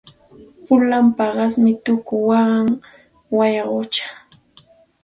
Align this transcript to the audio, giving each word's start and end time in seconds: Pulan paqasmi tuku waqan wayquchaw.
Pulan 0.65 1.05
paqasmi 1.17 1.71
tuku 1.85 2.15
waqan 2.29 2.67
wayquchaw. 3.37 4.15